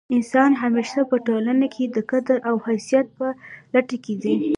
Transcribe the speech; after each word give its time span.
انسان 0.15 0.51
همېشه 0.61 1.01
په 1.11 1.17
ټولنه 1.27 1.65
کښي 1.73 1.85
د 1.91 1.97
قدرت 2.11 2.41
او 2.49 2.55
حیثیت 2.65 3.07
په 3.17 3.27
لټه 3.73 3.97
کښي 4.03 4.13
دئ. 4.23 4.35